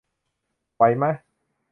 [0.75, 1.11] ไหวมะ